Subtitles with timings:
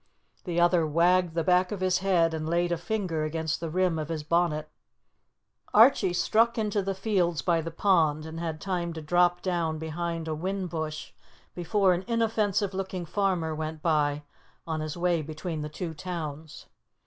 [0.45, 3.99] The other wagged the back of his head, and laid a finger against the rim
[3.99, 4.67] of his bonnet.
[5.75, 10.27] Archie struck into the fields by the pond, and had time to drop down behind
[10.27, 11.11] a whin bush
[11.53, 14.23] before an inoffensive looking farmer went by
[14.65, 16.65] on his way between the two towns.